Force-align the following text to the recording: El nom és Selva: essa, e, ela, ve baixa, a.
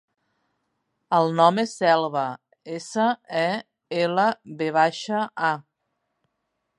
El 1.17 1.27
nom 1.39 1.59
és 1.63 1.73
Selva: 1.81 2.23
essa, 2.77 3.05
e, 3.41 3.45
ela, 4.01 4.27
ve 4.63 4.71
baixa, 4.79 5.23
a. 5.51 5.53